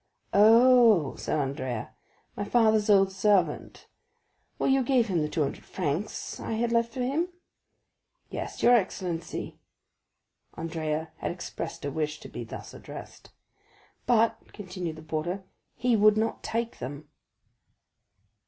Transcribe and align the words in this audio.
"Oh," 0.33 1.15
said 1.15 1.37
Andrea, 1.37 1.93
"my 2.35 2.43
father's 2.43 2.89
old 2.89 3.11
servant. 3.11 3.85
Well, 4.57 4.67
you 4.67 4.81
gave 4.81 5.09
him 5.09 5.21
the 5.21 5.29
two 5.29 5.43
hundred 5.43 5.63
francs 5.63 6.39
I 6.39 6.53
had 6.53 6.71
left 6.71 6.91
for 6.93 7.01
him?" 7.01 7.29
"Yes, 8.27 8.63
your 8.63 8.73
excellency." 8.73 9.59
Andrea 10.57 11.11
had 11.17 11.29
expressed 11.29 11.85
a 11.85 11.91
wish 11.91 12.19
to 12.21 12.29
be 12.29 12.43
thus 12.43 12.73
addressed. 12.73 13.29
"But," 14.07 14.39
continued 14.53 14.95
the 14.95 15.03
porter, 15.03 15.43
"he 15.75 15.95
would 15.95 16.17
not 16.17 16.41
take 16.41 16.79
them." 16.79 17.07